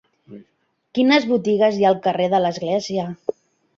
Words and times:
Quines 0.99 1.27
botigues 1.33 1.77
hi 1.81 1.85
ha 1.87 1.91
al 1.93 1.99
carrer 2.07 2.31
de 2.35 2.43
l'Església? 2.47 3.09